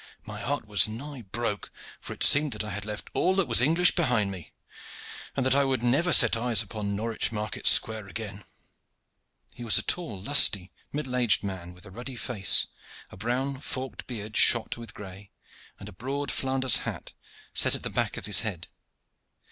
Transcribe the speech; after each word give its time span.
My 0.25 0.39
heart 0.39 0.65
was 0.65 0.87
nigh 0.87 1.21
broke, 1.21 1.71
for 1.99 2.11
it 2.13 2.23
seemed 2.23 2.53
that 2.53 2.63
I 2.63 2.71
had 2.71 2.85
left 2.85 3.11
all 3.13 3.35
that 3.35 3.47
was 3.47 3.61
English 3.61 3.93
behind 3.93 4.31
me, 4.31 4.51
and 5.35 5.45
that 5.45 5.53
I 5.53 5.63
would 5.63 5.83
never 5.83 6.11
set 6.11 6.35
eyes 6.35 6.63
upon 6.63 6.95
Norwich 6.95 7.31
market 7.31 7.67
square 7.67 8.07
again." 8.07 8.43
He 9.53 9.63
was 9.63 9.77
a 9.77 9.83
tall, 9.83 10.19
lusty, 10.19 10.71
middle 10.91 11.15
aged 11.15 11.43
man 11.43 11.75
with 11.75 11.85
a 11.85 11.91
ruddy 11.91 12.15
face, 12.15 12.65
a 13.11 13.15
brown 13.15 13.59
forked 13.59 14.07
beard 14.07 14.35
shot 14.37 14.75
with 14.75 14.95
gray, 14.95 15.29
and 15.79 15.87
a 15.87 15.91
broad 15.93 16.31
Flanders 16.31 16.77
hat 16.77 17.13
set 17.53 17.75
at 17.75 17.83
the 17.83 17.91
back 17.91 18.17
of 18.17 18.25
his 18.25 18.39
head. 18.39 18.69